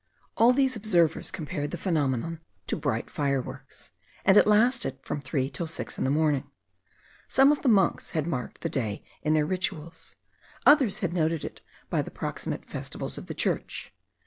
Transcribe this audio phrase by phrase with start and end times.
[0.35, 3.91] All these observers compared the phenomenon to brilliant fireworks;
[4.25, 6.49] and it lasted from three till six in the morning.
[7.27, 10.15] Some of the monks had marked the day in their rituals;
[10.65, 11.61] others had noted it
[11.91, 13.93] by the proximate festivals of the Church.